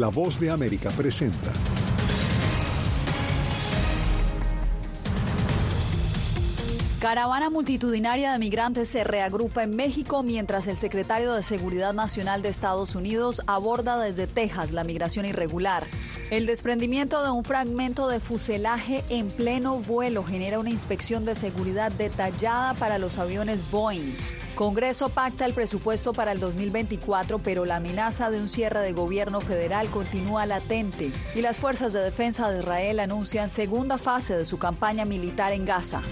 [0.00, 1.52] La voz de América presenta.
[7.00, 12.48] Caravana multitudinaria de migrantes se reagrupa en México mientras el secretario de Seguridad Nacional de
[12.48, 15.84] Estados Unidos aborda desde Texas la migración irregular.
[16.30, 21.92] El desprendimiento de un fragmento de fuselaje en pleno vuelo genera una inspección de seguridad
[21.92, 24.14] detallada para los aviones Boeing.
[24.54, 29.40] Congreso pacta el presupuesto para el 2024, pero la amenaza de un cierre de gobierno
[29.40, 34.58] federal continúa latente y las fuerzas de defensa de Israel anuncian segunda fase de su
[34.58, 36.02] campaña militar en Gaza.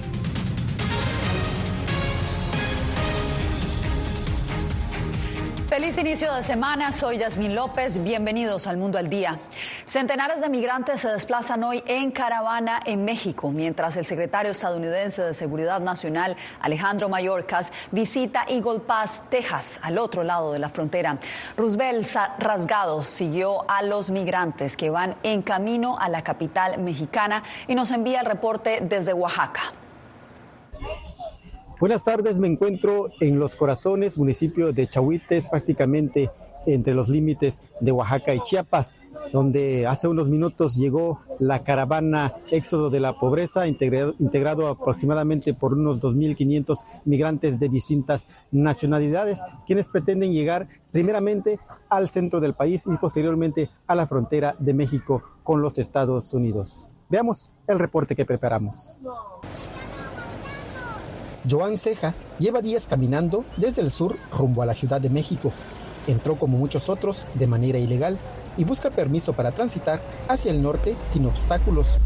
[5.79, 9.39] Feliz inicio de semana, soy Yasmín López, bienvenidos al Mundo al Día.
[9.87, 15.35] Centenares de migrantes se desplazan hoy en caravana en México, mientras el secretario estadounidense de
[15.35, 21.17] Seguridad Nacional, Alejandro Mayorkas, visita Eagle Pass, Texas, al otro lado de la frontera.
[21.57, 22.09] Roosevelt
[22.41, 27.93] Rasgados siguió a los migrantes que van en camino a la capital mexicana y nos
[27.93, 29.73] envía el reporte desde Oaxaca.
[31.81, 36.29] Buenas tardes, me encuentro en Los Corazones, municipio de Chahuites, prácticamente
[36.67, 38.97] entre los límites de Oaxaca y Chiapas,
[39.33, 45.73] donde hace unos minutos llegó la caravana Éxodo de la Pobreza, integrado, integrado aproximadamente por
[45.73, 52.97] unos 2.500 migrantes de distintas nacionalidades, quienes pretenden llegar primeramente al centro del país y
[52.97, 56.89] posteriormente a la frontera de México con los Estados Unidos.
[57.09, 58.99] Veamos el reporte que preparamos.
[61.49, 65.53] Joan Ceja lleva días caminando desde el sur rumbo a la Ciudad de México.
[66.07, 68.19] Entró como muchos otros de manera ilegal
[68.57, 71.99] y busca permiso para transitar hacia el norte sin obstáculos.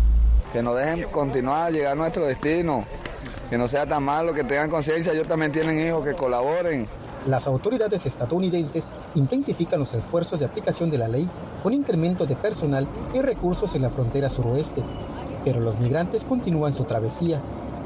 [0.52, 2.84] Que nos dejen continuar a llegar a nuestro destino,
[3.50, 6.86] que no sea tan malo, que tengan conciencia, ellos también tienen hijos, que colaboren.
[7.26, 11.28] Las autoridades estadounidenses intensifican los esfuerzos de aplicación de la ley
[11.62, 14.82] con incremento de personal y recursos en la frontera suroeste,
[15.44, 17.40] pero los migrantes continúan su travesía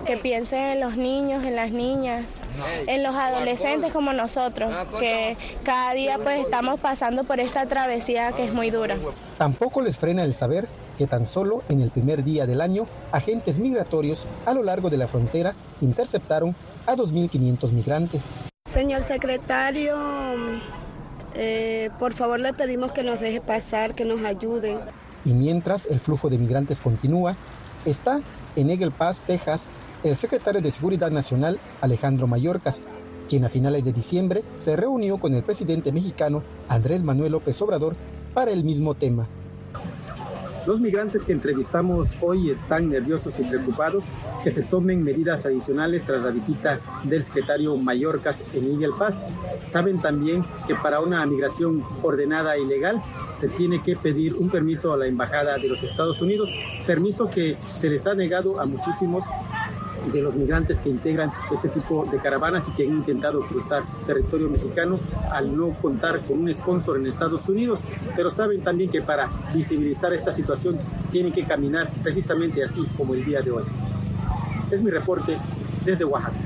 [0.06, 2.34] que piensen en los niños, en las niñas,
[2.86, 8.44] en los adolescentes como nosotros, que cada día pues estamos pasando por esta travesía que
[8.44, 8.96] es muy dura.
[9.38, 13.58] Tampoco les frena el saber que tan solo en el primer día del año, agentes
[13.58, 16.54] migratorios a lo largo de la frontera interceptaron
[16.86, 18.26] a 2.500 migrantes.
[18.70, 19.96] Señor secretario,
[21.34, 24.78] eh, por favor le pedimos que nos deje pasar, que nos ayuden.
[25.24, 27.36] Y mientras el flujo de migrantes continúa,
[27.84, 28.20] está
[28.54, 29.68] en Eagle Pass, Texas,
[30.06, 32.82] el secretario de Seguridad Nacional, Alejandro Mayorkas,
[33.28, 37.96] quien a finales de diciembre se reunió con el presidente mexicano Andrés Manuel López Obrador
[38.32, 39.26] para el mismo tema.
[40.66, 44.06] Los migrantes que entrevistamos hoy están nerviosos y preocupados
[44.42, 49.24] que se tomen medidas adicionales tras la visita del secretario Mayorkas en Miguel Paz.
[49.64, 53.00] Saben también que para una migración ordenada y legal
[53.36, 56.50] se tiene que pedir un permiso a la Embajada de los Estados Unidos,
[56.84, 59.22] permiso que se les ha negado a muchísimos
[60.12, 64.48] de los migrantes que integran este tipo de caravanas y que han intentado cruzar territorio
[64.48, 64.98] mexicano
[65.32, 67.82] al no contar con un sponsor en Estados Unidos,
[68.14, 70.78] pero saben también que para visibilizar esta situación
[71.10, 73.64] tienen que caminar precisamente así como el día de hoy.
[74.70, 75.38] Es mi reporte
[75.84, 76.45] desde Oaxaca.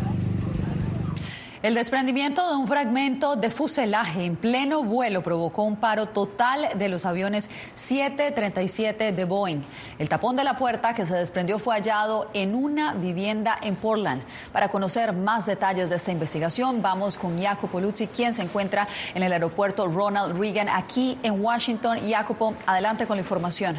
[1.62, 6.88] El desprendimiento de un fragmento de fuselaje en pleno vuelo provocó un paro total de
[6.88, 9.60] los aviones 737 de Boeing.
[9.98, 14.22] El tapón de la puerta que se desprendió fue hallado en una vivienda en Portland.
[14.54, 19.22] Para conocer más detalles de esta investigación, vamos con Jacopo Luzzi, quien se encuentra en
[19.22, 21.98] el aeropuerto Ronald Reagan aquí en Washington.
[22.08, 23.76] Jacopo, adelante con la información.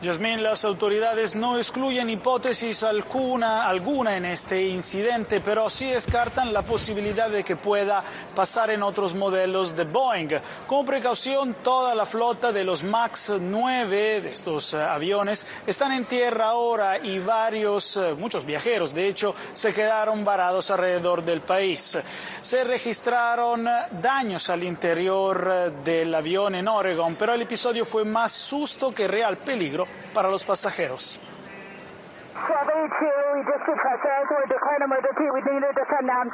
[0.00, 6.62] Yasmín, las autoridades no excluyen hipótesis alguna, alguna en este incidente, pero sí descartan la
[6.62, 10.28] posibilidad de que pueda pasar en otros modelos de Boeing.
[10.68, 16.04] Con precaución, toda la flota de los MAX 9 de estos eh, aviones están en
[16.04, 21.98] tierra ahora y varios, eh, muchos viajeros, de hecho, se quedaron varados alrededor del país.
[22.40, 23.68] Se registraron
[24.00, 29.08] daños al interior eh, del avión en Oregon, pero el episodio fue más susto que
[29.08, 31.20] real peligro para los pasajeros.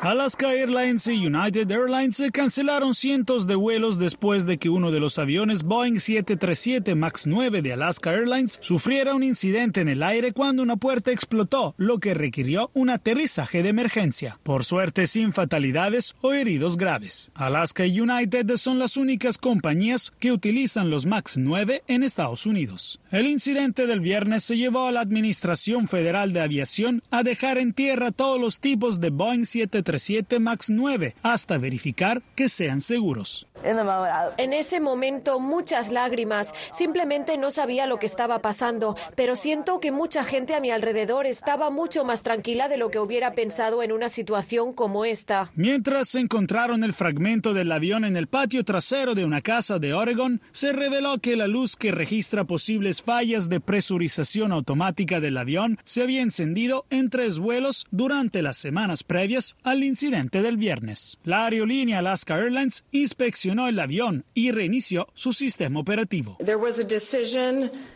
[0.02, 5.18] Alaska Airlines y United Airlines cancelaron cientos de vuelos después de que uno de los
[5.18, 10.62] aviones Boeing 737 MAX 9 de Alaska Airlines sufriera un incidente en el aire cuando
[10.62, 14.38] una puerta explotó, lo que requirió un aterrizaje de emergencia.
[14.42, 17.32] Por suerte, sin fatalidades o heridos graves.
[17.34, 23.00] Alaska y United son las únicas compañías que utilizan los MAX 9 en Estados Unidos.
[23.10, 27.72] El incidente del viernes se llevó a la Administración Federal de Aviación a dejar en
[27.72, 33.46] tierra todos los tipos de Boeing 737 MAX 9 hasta verificar que sean seguros.
[33.64, 36.52] En ese momento muchas lágrimas.
[36.72, 41.26] Simplemente no sabía lo que estaba pasando, pero siento que mucha gente a mi alrededor
[41.26, 45.50] estaba mucho más tranquila de lo que hubiera pensado en una situación como esta.
[45.54, 50.42] Mientras encontraron el fragmento del avión en el patio trasero de una casa de Oregon,
[50.52, 56.02] se reveló que la luz que registra posibles fallas de presurización automática del avión se
[56.02, 61.18] había encendido en tres vuelos durante las semanas previas al incidente del viernes.
[61.24, 66.38] La aerolínea Alaska Airlines inspeccionó el avión y reinició su sistema operativo.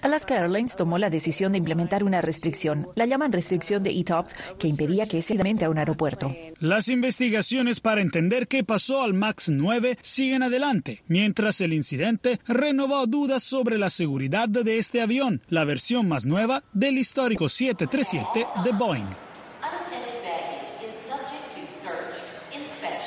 [0.02, 4.68] Alaska Airlines tomó la decisión de implementar una restricción, la llaman restricción de ETOPS, que
[4.68, 6.34] impedía que se a un aeropuerto.
[6.60, 13.06] Las investigaciones para entender qué pasó al MAX 9 siguen adelante, mientras el incidente renovó
[13.06, 18.72] dudas sobre la seguridad de este avión, la versión más nueva del histórico 737 de
[18.78, 19.27] Boeing.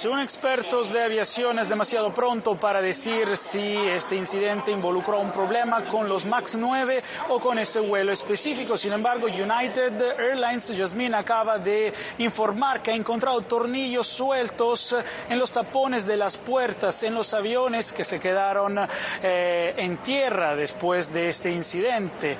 [0.01, 5.85] Según expertos de aviación es demasiado pronto para decir si este incidente involucró un problema
[5.85, 8.79] con los MAX 9 o con ese vuelo específico.
[8.79, 14.95] Sin embargo, United Airlines, Jasmine, acaba de informar que ha encontrado tornillos sueltos
[15.29, 18.79] en los tapones de las puertas en los aviones que se quedaron
[19.21, 22.37] eh, en tierra después de este incidente.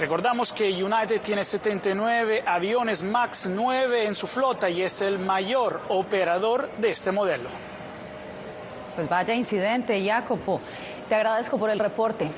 [0.00, 5.82] Recordamos que United tiene 79 aviones MAX 9 en su flota y es el mayor
[5.90, 7.48] operador de este modelo.
[8.94, 10.60] Pues vaya incidente, Jacopo.
[11.08, 12.30] Te agradezco por el reporte.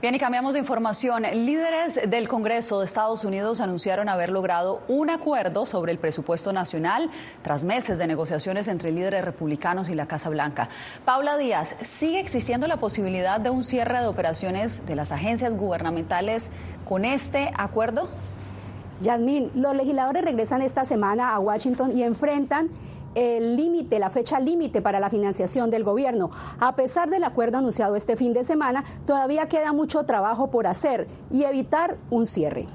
[0.00, 1.24] Bien, y cambiamos de información.
[1.24, 7.10] Líderes del Congreso de Estados Unidos anunciaron haber logrado un acuerdo sobre el presupuesto nacional
[7.42, 10.68] tras meses de negociaciones entre líderes republicanos y la Casa Blanca.
[11.04, 16.50] Paula Díaz, ¿sigue existiendo la posibilidad de un cierre de operaciones de las agencias gubernamentales
[16.88, 18.08] con este acuerdo?
[19.00, 22.68] Yasmín, los legisladores regresan esta semana a Washington y enfrentan
[23.18, 26.30] el límite, la fecha límite para la financiación del gobierno.
[26.60, 31.08] A pesar del acuerdo anunciado este fin de semana, todavía queda mucho trabajo por hacer
[31.32, 32.66] y evitar un cierre.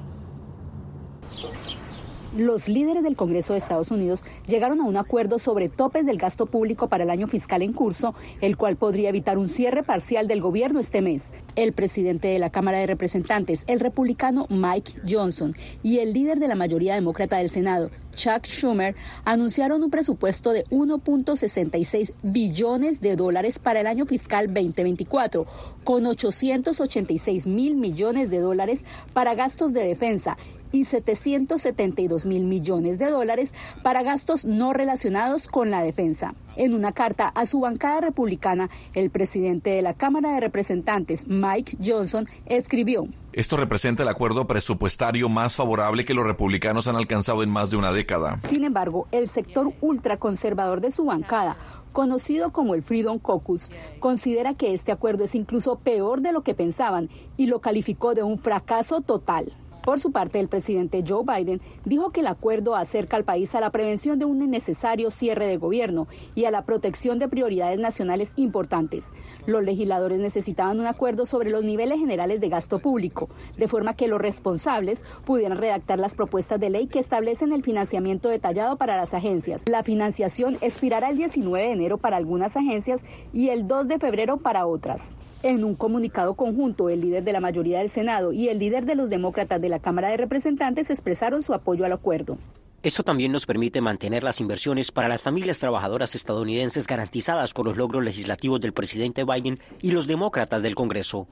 [2.37, 6.47] Los líderes del Congreso de Estados Unidos llegaron a un acuerdo sobre topes del gasto
[6.47, 10.41] público para el año fiscal en curso, el cual podría evitar un cierre parcial del
[10.41, 11.25] gobierno este mes.
[11.55, 16.47] El presidente de la Cámara de Representantes, el republicano Mike Johnson, y el líder de
[16.47, 18.95] la mayoría demócrata del Senado, Chuck Schumer,
[19.25, 25.45] anunciaron un presupuesto de 1.66 billones de dólares para el año fiscal 2024,
[25.83, 28.83] con 886 mil millones de dólares
[29.13, 30.35] para gastos de defensa
[30.73, 33.53] y 772 mil millones de dólares
[33.83, 36.33] para gastos no relacionados con la defensa.
[36.57, 41.77] En una carta a su bancada republicana, el presidente de la Cámara de Representantes, Mike
[41.81, 43.05] Johnson, escribió.
[43.31, 47.77] Esto representa el acuerdo presupuestario más favorable que los republicanos han alcanzado en más de
[47.77, 48.39] una década.
[48.47, 51.55] Sin embargo, el sector ultraconservador de su bancada
[51.93, 56.55] conocido como el Freedom Caucus, considera que este acuerdo es incluso peor de lo que
[56.55, 59.53] pensaban y lo calificó de un fracaso total.
[59.83, 63.59] Por su parte, el presidente Joe Biden dijo que el acuerdo acerca al país a
[63.59, 68.31] la prevención de un innecesario cierre de gobierno y a la protección de prioridades nacionales
[68.37, 69.03] importantes.
[69.45, 73.27] Los legisladores necesitaban un acuerdo sobre los niveles generales de gasto público,
[73.57, 78.29] de forma que los responsables pudieran redactar las propuestas de ley que establecen el financiamiento
[78.29, 79.63] detallado para las agencias.
[79.67, 83.01] La financiación expirará el 19 de enero para algunas agencias
[83.33, 85.17] y el 2 de febrero para otras.
[85.43, 88.95] En un comunicado conjunto, el líder de la mayoría del Senado y el líder de
[88.95, 92.37] los demócratas de la Cámara de Representantes expresaron su apoyo al acuerdo.
[92.81, 97.75] Esto también nos permite mantener las inversiones para las familias trabajadoras estadounidenses garantizadas por los
[97.75, 101.27] logros legislativos del presidente Biden y los demócratas del Congreso.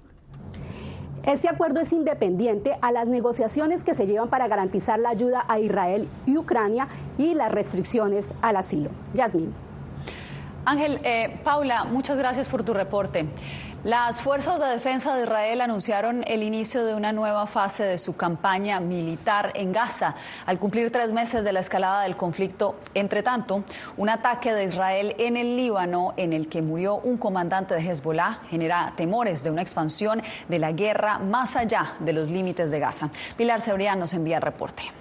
[1.23, 5.57] Este acuerdo es independiente a las negociaciones que se llevan para garantizar la ayuda a
[5.59, 8.89] Israel y Ucrania y las restricciones al asilo.
[9.13, 9.53] Yasmin.
[10.65, 13.25] Ángel, eh, Paula, muchas gracias por tu reporte.
[13.83, 18.15] Las fuerzas de defensa de Israel anunciaron el inicio de una nueva fase de su
[18.15, 20.13] campaña militar en Gaza
[20.45, 22.75] al cumplir tres meses de la escalada del conflicto.
[22.93, 23.63] Entre tanto,
[23.97, 28.41] un ataque de Israel en el Líbano en el que murió un comandante de Hezbollah
[28.51, 33.09] genera temores de una expansión de la guerra más allá de los límites de Gaza.
[33.35, 35.00] Pilar Cebrián nos envía el reporte.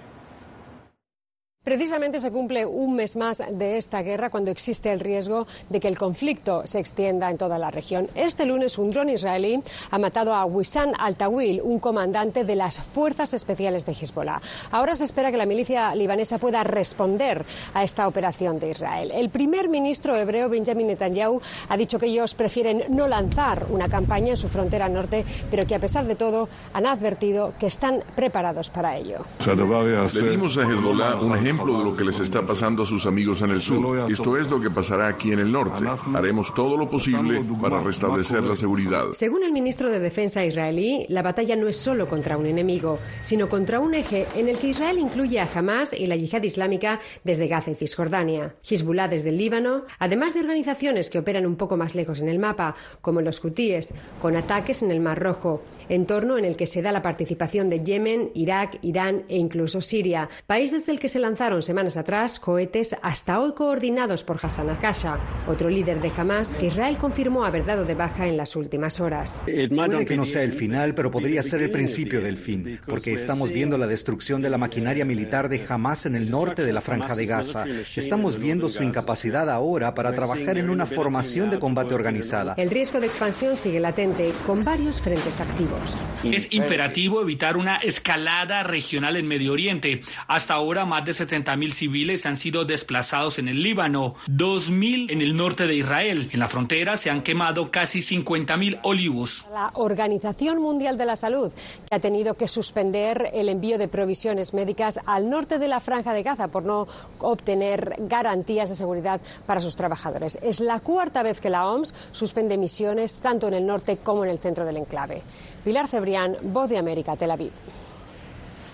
[1.63, 5.87] Precisamente se cumple un mes más de esta guerra cuando existe el riesgo de que
[5.87, 8.07] el conflicto se extienda en toda la región.
[8.15, 13.35] Este lunes un dron israelí ha matado a Wissam al-Tawil, un comandante de las fuerzas
[13.35, 14.41] especiales de Hezbollah.
[14.71, 19.11] Ahora se espera que la milicia libanesa pueda responder a esta operación de Israel.
[19.13, 24.31] El primer ministro hebreo Benjamin Netanyahu ha dicho que ellos prefieren no lanzar una campaña
[24.31, 28.71] en su frontera norte, pero que a pesar de todo han advertido que están preparados
[28.71, 29.19] para ello.
[29.45, 33.41] Le dimos a Hezbollah un ejemplo de lo que les está pasando a sus amigos
[33.41, 34.09] en el sur.
[34.09, 35.85] Esto es lo que pasará aquí en el norte.
[36.13, 39.05] Haremos todo lo posible para restablecer la seguridad.
[39.13, 43.49] Según el ministro de Defensa israelí, la batalla no es solo contra un enemigo, sino
[43.49, 47.47] contra un eje en el que Israel incluye a Hamas y la yihad islámica desde
[47.47, 51.95] Gaza y Cisjordania, Hezbollah desde el Líbano, además de organizaciones que operan un poco más
[51.95, 56.45] lejos en el mapa, como los hutíes, con ataques en el Mar Rojo, entorno en
[56.45, 60.93] el que se da la participación de Yemen, Irak, Irán e incluso Siria, país desde
[60.93, 65.17] el que se lanzaron semanas atrás cohetes hasta hoy coordinados por Hassan al-Kasha,
[65.47, 69.41] otro líder de Hamas que Israel confirmó haber dado de baja en las últimas horas.
[69.43, 73.51] Puede que no sea el final, pero podría ser el principio del fin, porque estamos
[73.51, 77.15] viendo la destrucción de la maquinaria militar de Hamas en el norte de la franja
[77.15, 77.65] de Gaza.
[77.95, 82.53] Estamos viendo su incapacidad ahora para trabajar en una formación de combate organizada.
[82.55, 85.95] El riesgo de expansión sigue latente, con varios frentes activos.
[86.23, 90.01] Es imperativo evitar una escalada regional en Medio Oriente.
[90.27, 95.37] Hasta ahora, más de 70.000 civiles han sido desplazados en el Líbano, 2.000 en el
[95.37, 96.29] norte de Israel.
[96.31, 99.45] En la frontera se han quemado casi 50.000 olivos.
[99.51, 101.51] La Organización Mundial de la Salud,
[101.87, 106.13] que ha tenido que suspender el envío de provisiones médicas al norte de la franja
[106.13, 106.87] de Gaza por no
[107.19, 110.37] obtener garantías de seguridad para sus trabajadores.
[110.41, 114.31] Es la cuarta vez que la OMS suspende misiones tanto en el norte como en
[114.31, 115.21] el centro del enclave.
[115.63, 117.51] Pilar Cebrián, Voz de América, Tel Aviv.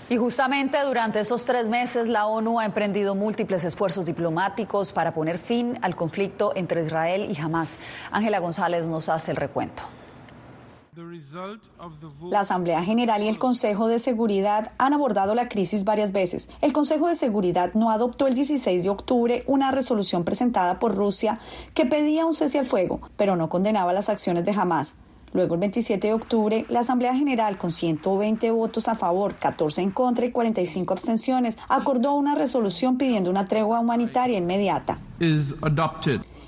[0.09, 5.37] Y justamente durante esos tres meses la ONU ha emprendido múltiples esfuerzos diplomáticos para poner
[5.37, 7.77] fin al conflicto entre Israel y Hamas.
[8.09, 9.83] Ángela González nos hace el recuento.
[12.31, 16.49] La Asamblea General y el Consejo de Seguridad han abordado la crisis varias veces.
[16.61, 21.39] El Consejo de Seguridad no adoptó el 16 de octubre una resolución presentada por Rusia
[21.73, 24.95] que pedía un cese al fuego, pero no condenaba las acciones de Hamas.
[25.33, 29.91] Luego, el 27 de octubre, la Asamblea General, con 120 votos a favor, 14 en
[29.91, 34.97] contra y 45 abstenciones, acordó una resolución pidiendo una tregua humanitaria inmediata.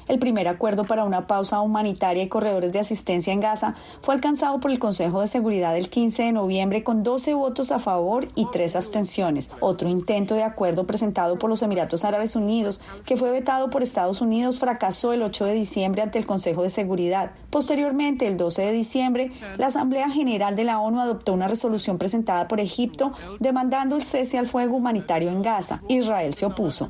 [0.10, 4.60] El primer acuerdo para una pausa humanitaria y corredores de asistencia en Gaza fue alcanzado
[4.60, 8.48] por el Consejo de Seguridad el 15 de noviembre con 12 votos a favor y
[8.52, 9.52] 3 abstenciones.
[9.60, 14.20] Otro intento de acuerdo presentado por los Emiratos Árabes Unidos, que fue vetado por Estados
[14.20, 17.34] Unidos, fracasó el 8 de diciembre ante el Consejo de Seguridad.
[17.52, 22.48] Posteriormente, el 12 de diciembre, la Asamblea General de la ONU adoptó una resolución presentada
[22.48, 25.84] por Egipto demandando el cese al fuego humanitario en Gaza.
[25.88, 26.88] Israel se opuso.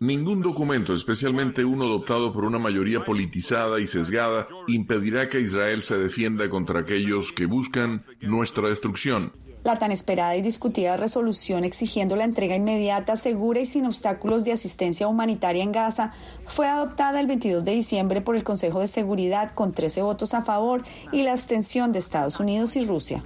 [0.00, 5.96] Ningún documento, especialmente uno adoptado por una mayoría politizada y sesgada, impedirá que Israel se
[5.96, 9.32] defienda contra aquellos que buscan nuestra destrucción.
[9.64, 14.50] La tan esperada y discutida resolución exigiendo la entrega inmediata, segura y sin obstáculos de
[14.50, 16.12] asistencia humanitaria en Gaza
[16.46, 20.42] fue adoptada el 22 de diciembre por el Consejo de Seguridad con 13 votos a
[20.42, 23.22] favor y la abstención de Estados Unidos y Rusia.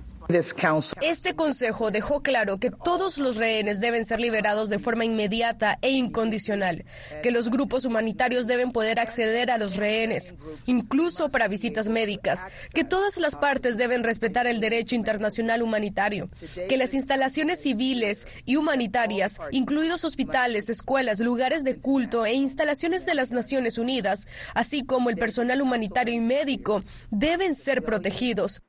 [1.02, 5.90] Este consejo dejó claro que todos los rehenes deben ser liberados de forma inmediata e
[5.90, 6.84] incondicional,
[7.22, 10.34] que los grupos humanitarios deben poder acceder a los rehenes,
[10.66, 16.28] incluso para visitas médicas, que todas las partes deben respetar el derecho internacional humanitario,
[16.68, 23.14] que las instalaciones civiles y humanitarias, incluidos hospitales, escuelas, lugares de culto e instalaciones de
[23.14, 28.60] las Naciones Unidas, así como el personal humanitario y médico, deben ser protegidos.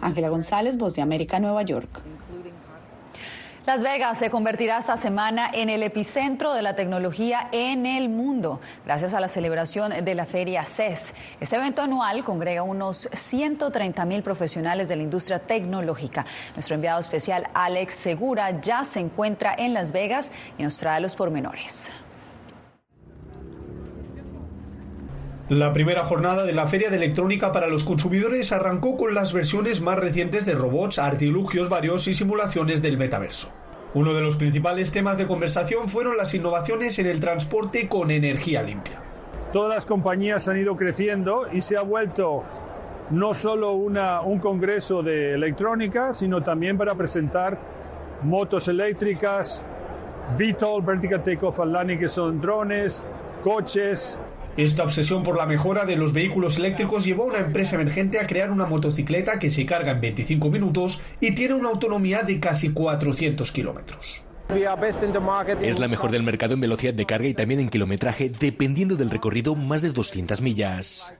[0.00, 2.02] Ángela González, Voz de América, Nueva York.
[3.66, 8.58] Las Vegas se convertirá esta semana en el epicentro de la tecnología en el mundo,
[8.86, 11.14] gracias a la celebración de la feria CES.
[11.40, 16.24] Este evento anual congrega unos 130 mil profesionales de la industria tecnológica.
[16.54, 21.14] Nuestro enviado especial, Alex Segura, ya se encuentra en Las Vegas y nos trae los
[21.14, 21.90] pormenores.
[25.50, 29.80] La primera jornada de la Feria de Electrónica para los Consumidores arrancó con las versiones
[29.80, 33.50] más recientes de robots, artilugios varios y simulaciones del metaverso.
[33.92, 38.62] Uno de los principales temas de conversación fueron las innovaciones en el transporte con energía
[38.62, 39.02] limpia.
[39.52, 42.44] Todas las compañías han ido creciendo y se ha vuelto
[43.10, 47.58] no solo un congreso de electrónica, sino también para presentar
[48.22, 49.68] motos eléctricas,
[50.38, 53.04] VTOL, Vertical Takeoff and Landing, que son drones,
[53.42, 54.20] coches,
[54.56, 58.26] esta obsesión por la mejora de los vehículos eléctricos llevó a una empresa emergente a
[58.26, 62.70] crear una motocicleta que se carga en 25 minutos y tiene una autonomía de casi
[62.70, 64.22] 400 kilómetros.
[65.62, 69.10] Es la mejor del mercado en velocidad de carga y también en kilometraje, dependiendo del
[69.10, 71.19] recorrido, más de 200 millas.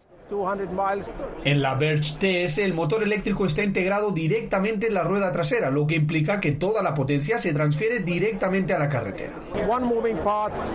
[1.44, 5.87] En la Verge TS el motor eléctrico está integrado directamente en la rueda trasera, lo
[5.87, 9.32] que implica que toda la potencia se transfiere directamente a la carretera.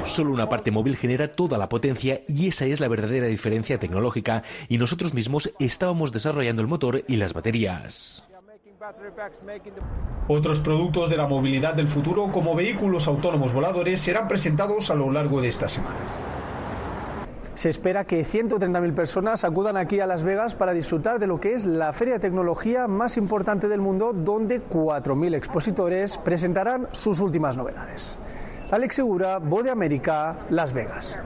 [0.03, 4.43] Solo una parte móvil genera toda la potencia y esa es la verdadera diferencia tecnológica
[4.67, 8.25] y nosotros mismos estábamos desarrollando el motor y las baterías.
[10.27, 15.11] Otros productos de la movilidad del futuro, como vehículos autónomos voladores, serán presentados a lo
[15.11, 15.95] largo de esta semana.
[17.55, 21.53] Se espera que 130.000 personas acudan aquí a Las Vegas para disfrutar de lo que
[21.53, 27.55] es la feria de tecnología más importante del mundo, donde 4.000 expositores presentarán sus últimas
[27.55, 28.19] novedades.
[28.71, 31.17] Alex Segura, Voz de América, Las Vegas.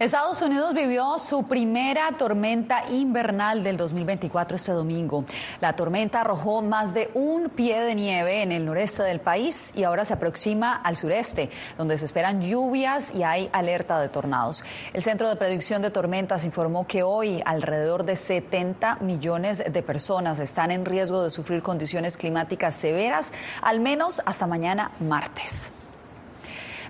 [0.00, 5.26] Estados Unidos vivió su primera tormenta invernal del 2024 este domingo.
[5.60, 9.84] La tormenta arrojó más de un pie de nieve en el noreste del país y
[9.84, 14.64] ahora se aproxima al sureste, donde se esperan lluvias y hay alerta de tornados.
[14.94, 20.40] El Centro de Predicción de Tormentas informó que hoy alrededor de 70 millones de personas
[20.40, 25.74] están en riesgo de sufrir condiciones climáticas severas, al menos hasta mañana martes.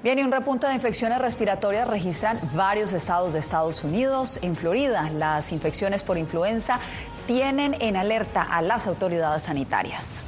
[0.02, 4.38] Bien, y un repunte de infecciones respiratorias registran varios estados de Estados Unidos.
[4.40, 6.80] En Florida, las infecciones por influenza
[7.26, 10.22] tienen en alerta a las autoridades sanitarias.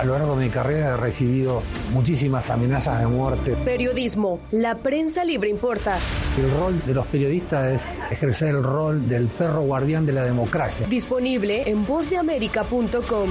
[0.00, 3.54] A lo largo de mi carrera he recibido muchísimas amenazas de muerte.
[3.64, 5.98] Periodismo, la prensa libre importa.
[6.38, 10.86] El rol de los periodistas es ejercer el rol del perro guardián de la democracia.
[10.86, 13.30] Disponible en vozdeamerica.com.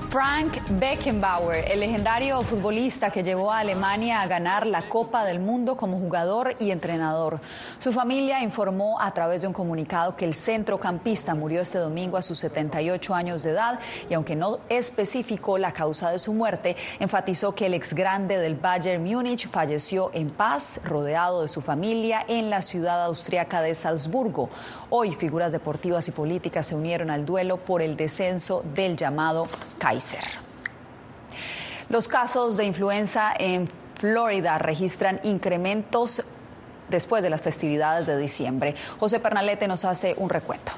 [0.11, 5.77] Frank Beckenbauer, el legendario futbolista que llevó a Alemania a ganar la Copa del Mundo
[5.77, 7.39] como jugador y entrenador.
[7.79, 12.21] Su familia informó a través de un comunicado que el centrocampista murió este domingo a
[12.21, 17.55] sus 78 años de edad y aunque no especificó la causa de su muerte, enfatizó
[17.55, 22.49] que el ex grande del Bayern Múnich falleció en paz, rodeado de su familia en
[22.49, 24.49] la ciudad austriaca de Salzburgo.
[24.89, 29.47] Hoy figuras deportivas y políticas se unieron al duelo por el descenso del llamado
[29.77, 30.00] Kaiser.
[31.89, 36.23] Los casos de influenza en Florida registran incrementos
[36.89, 38.75] después de las festividades de diciembre.
[38.99, 40.71] José Pernalete nos hace un recuento.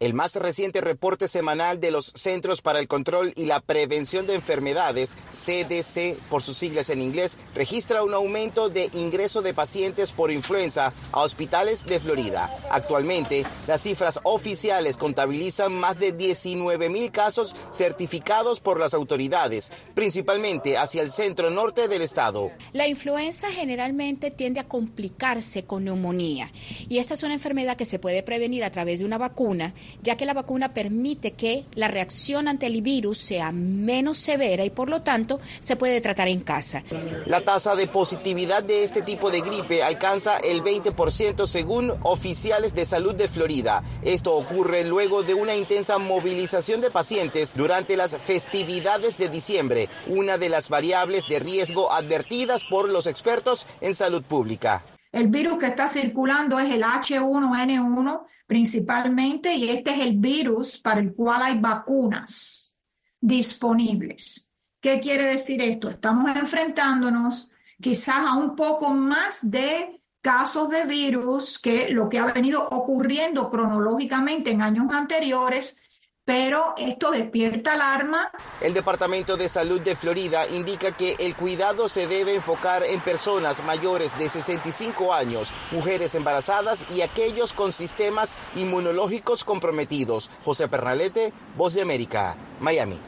[0.00, 4.34] El más reciente reporte semanal de los Centros para el Control y la Prevención de
[4.34, 10.30] Enfermedades, CDC por sus siglas en inglés, registra un aumento de ingreso de pacientes por
[10.30, 12.48] influenza a hospitales de Florida.
[12.70, 20.78] Actualmente, las cifras oficiales contabilizan más de 19 mil casos certificados por las autoridades, principalmente
[20.78, 22.52] hacia el centro norte del estado.
[22.72, 26.52] La influenza generalmente tiende a complicarse con neumonía
[26.88, 30.16] y esta es una enfermedad que se puede prevenir a través de una vacuna ya
[30.16, 34.90] que la vacuna permite que la reacción ante el virus sea menos severa y por
[34.90, 36.82] lo tanto se puede tratar en casa.
[37.26, 42.84] La tasa de positividad de este tipo de gripe alcanza el 20% según oficiales de
[42.84, 43.82] salud de Florida.
[44.02, 50.38] Esto ocurre luego de una intensa movilización de pacientes durante las festividades de diciembre, una
[50.38, 54.84] de las variables de riesgo advertidas por los expertos en salud pública.
[55.10, 61.00] El virus que está circulando es el H1N1 principalmente y este es el virus para
[61.00, 62.78] el cual hay vacunas.
[63.20, 64.48] disponibles.
[64.80, 65.90] ¿Qué quiere decir esto?
[65.90, 72.26] Estamos enfrentándonos quizás a un poco más de casos de virus que lo que ha
[72.26, 75.80] venido ocurriendo cronológicamente en años anteriores
[76.28, 78.30] pero esto despierta alarma.
[78.60, 83.64] El Departamento de Salud de Florida indica que el cuidado se debe enfocar en personas
[83.64, 90.28] mayores de 65 años, mujeres embarazadas y aquellos con sistemas inmunológicos comprometidos.
[90.44, 93.00] José Pernalete, Voz de América, Miami.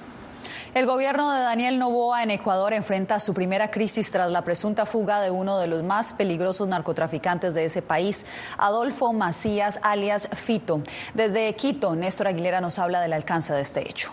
[0.72, 5.20] El gobierno de Daniel Novoa en Ecuador enfrenta su primera crisis tras la presunta fuga
[5.20, 8.24] de uno de los más peligrosos narcotraficantes de ese país,
[8.56, 10.80] Adolfo Macías, alias Fito.
[11.12, 14.12] Desde Quito, Néstor Aguilera nos habla del alcance de este hecho.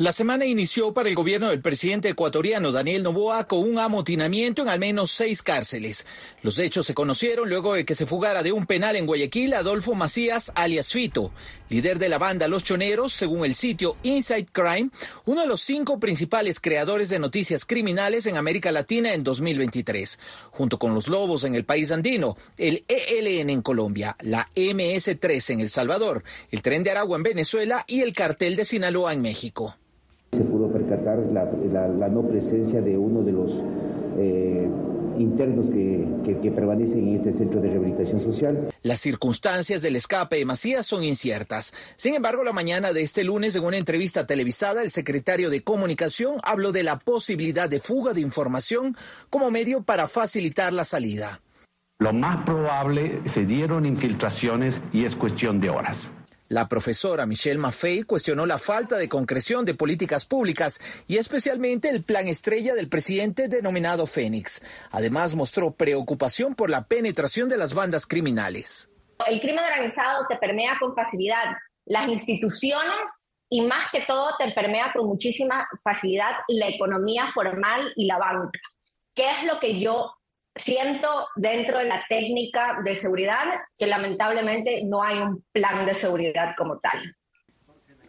[0.00, 4.70] La semana inició para el gobierno del presidente ecuatoriano Daniel Novoa con un amotinamiento en
[4.70, 6.06] al menos seis cárceles.
[6.42, 9.94] Los hechos se conocieron luego de que se fugara de un penal en Guayaquil Adolfo
[9.94, 11.32] Macías, alias Fito,
[11.68, 14.88] líder de la banda Los Choneros, según el sitio Inside Crime,
[15.26, 20.18] uno de los cinco principales creadores de noticias criminales en América Latina en 2023,
[20.50, 25.60] junto con los Lobos en el país andino, el ELN en Colombia, la MS-3 en
[25.60, 29.76] El Salvador, el Tren de Aragua en Venezuela y el Cartel de Sinaloa en México.
[30.32, 33.52] Se pudo percatar la, no presencia de uno de los
[34.18, 34.68] eh,
[35.18, 36.06] internos que,
[36.40, 38.68] que, permanecen en este centro de rehabilitación social.
[38.82, 41.74] Las circunstancias del escape de Macías son inciertas.
[41.96, 46.36] Sin embargo, la mañana de este lunes, en una entrevista televisada, el secretario de Comunicación
[46.42, 48.96] habló de la posibilidad de fuga de información
[49.28, 51.40] como medio para facilitar la salida.
[51.98, 56.10] Lo más probable se dieron infiltraciones y es cuestión de horas.
[56.50, 62.02] La profesora Michelle Maffei cuestionó la falta de concreción de políticas públicas y especialmente el
[62.02, 64.60] plan estrella del presidente denominado Fénix.
[64.90, 68.90] Además, mostró preocupación por la penetración de las bandas criminales.
[69.28, 74.92] El crimen organizado te permea con facilidad las instituciones y más que todo te permea
[74.92, 78.58] con muchísima facilidad la economía formal y la banca.
[79.14, 80.16] ¿Qué es lo que yo
[80.56, 83.44] Siento dentro de la técnica de seguridad
[83.76, 87.16] que lamentablemente no hay un plan de seguridad como tal.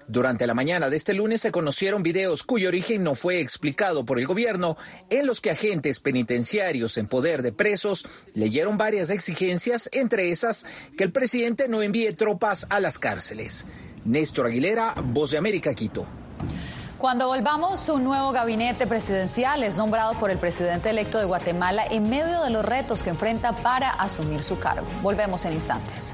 [0.08, 4.19] Durante la mañana de este lunes se conocieron videos cuyo origen no fue explicado por
[4.19, 4.75] el gobierno,
[5.10, 10.65] en los que agentes penitenciarios en poder de presos leyeron varias exigencias, entre esas
[10.97, 13.67] que el presidente no envíe tropas a las cárceles.
[14.04, 16.08] Néstor Aguilera, Voz de América, Quito.
[17.02, 22.08] Cuando volvamos, un nuevo gabinete presidencial es nombrado por el presidente electo de Guatemala en
[22.08, 24.86] medio de los retos que enfrenta para asumir su cargo.
[25.02, 26.14] Volvemos en instantes.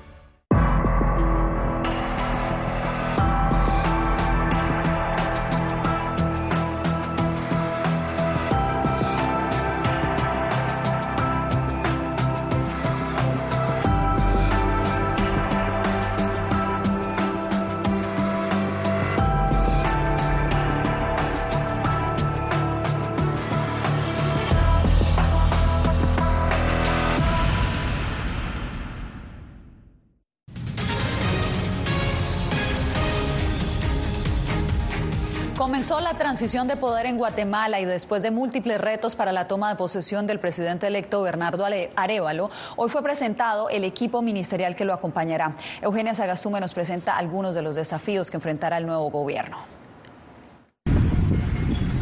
[35.81, 39.69] Comenzó la transición de poder en Guatemala y después de múltiples retos para la toma
[39.69, 41.65] de posesión del presidente electo Bernardo
[41.95, 45.55] Arevalo, hoy fue presentado el equipo ministerial que lo acompañará.
[45.81, 49.80] Eugenia Sagastume nos presenta algunos de los desafíos que enfrentará el nuevo gobierno.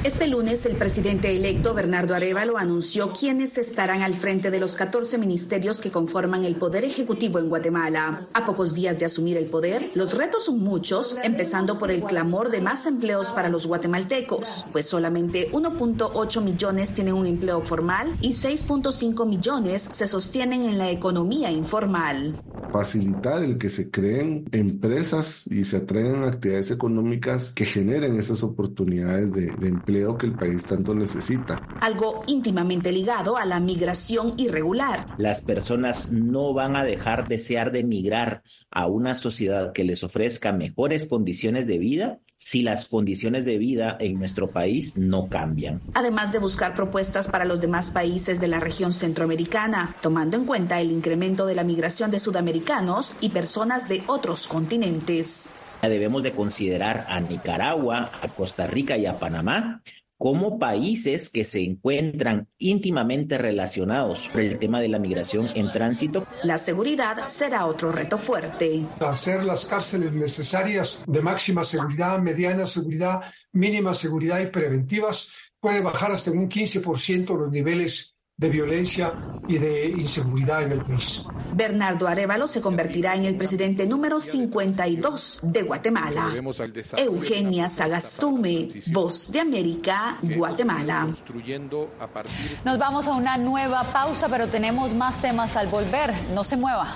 [0.02, 5.18] Este lunes, el presidente electo Bernardo Arevalo anunció quiénes estarán al frente de los 14
[5.18, 8.26] ministerios que conforman el Poder Ejecutivo en Guatemala.
[8.34, 12.50] A pocos días de asumir el poder, los retos son muchos, empezando por el clamor
[12.50, 18.34] de más empleos para los guatemaltecos, pues solamente 1.8 millones tienen un empleo formal y
[18.34, 22.40] 6.5 millones se sostienen en la economía informal.
[22.72, 29.34] Facilitar el que se creen empresas y se atraigan actividades económicas que generen esas oportunidades
[29.34, 31.62] de, de empleo que el país tanto necesita.
[31.82, 35.08] Algo íntimamente ligado a la migración irregular.
[35.18, 40.52] Las personas no van a dejar desear de migrar a una sociedad que les ofrezca
[40.52, 45.82] mejores condiciones de vida si las condiciones de vida en nuestro país no cambian.
[45.94, 50.82] Además de buscar propuestas para los demás países de la región centroamericana, tomando en cuenta
[50.82, 55.54] el incremento de la migración de sudamericanos y personas de otros continentes
[55.88, 59.82] debemos de considerar a Nicaragua, a Costa Rica y a Panamá
[60.20, 66.26] como países que se encuentran íntimamente relacionados por el tema de la migración en tránsito.
[66.44, 68.86] La seguridad será otro reto fuerte.
[69.00, 73.22] Hacer las cárceles necesarias de máxima seguridad, mediana seguridad,
[73.54, 79.14] mínima seguridad y preventivas puede bajar hasta un 15% los niveles de violencia
[79.50, 81.26] y de inseguridad en el país.
[81.54, 86.32] Bernardo Arevalo se convertirá en el presidente número 52 de Guatemala.
[86.96, 91.10] Eugenia Sagastume, Voz de América, Guatemala.
[92.64, 96.14] Nos vamos a una nueva pausa, pero tenemos más temas al volver.
[96.34, 96.96] No se mueva.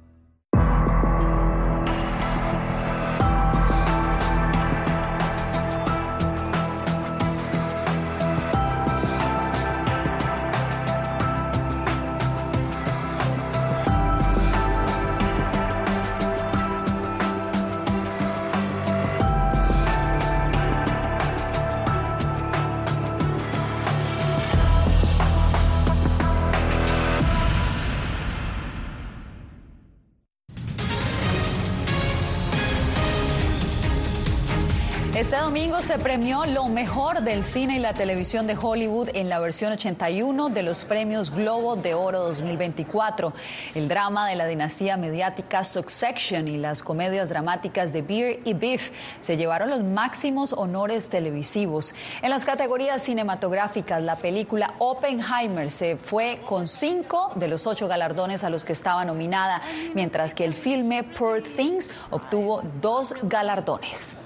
[35.31, 39.39] Este domingo se premió lo mejor del cine y la televisión de Hollywood en la
[39.39, 43.31] versión 81 de los premios Globo de Oro 2024.
[43.73, 48.91] El drama de la dinastía mediática Succession y las comedias dramáticas de Beer y Beef
[49.21, 51.95] se llevaron los máximos honores televisivos.
[52.21, 58.43] En las categorías cinematográficas, la película Oppenheimer se fue con cinco de los ocho galardones
[58.43, 59.61] a los que estaba nominada,
[59.93, 64.17] mientras que el filme Poor Things obtuvo dos galardones.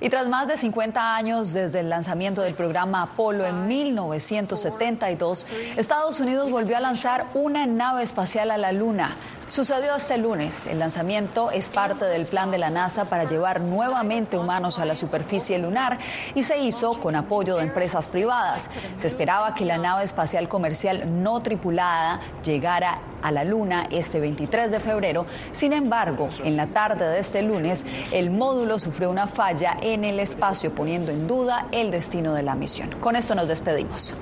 [0.00, 6.20] Y tras más de 50 años desde el lanzamiento del programa Apolo en 1972, Estados
[6.20, 9.16] Unidos volvió a lanzar una nave espacial a la Luna.
[9.50, 10.68] Sucedió este lunes.
[10.68, 14.94] El lanzamiento es parte del plan de la NASA para llevar nuevamente humanos a la
[14.94, 15.98] superficie lunar
[16.36, 18.70] y se hizo con apoyo de empresas privadas.
[18.96, 24.70] Se esperaba que la nave espacial comercial no tripulada llegara a la Luna este 23
[24.70, 25.26] de febrero.
[25.50, 30.20] Sin embargo, en la tarde de este lunes, el módulo sufrió una falla en el
[30.20, 32.94] espacio, poniendo en duda el destino de la misión.
[33.00, 34.14] Con esto nos despedimos.